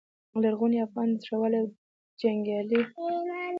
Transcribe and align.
لرغوني 0.43 0.77
افغانان 0.85 1.19
زړور 1.23 1.51
او 1.59 1.65
جنګیالي 2.21 2.81
وو 2.85 3.07